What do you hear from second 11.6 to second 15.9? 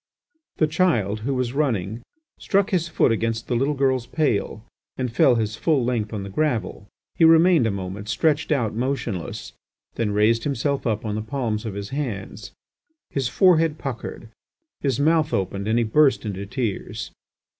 of his hands. His forehead puckered, his mouth opened, and he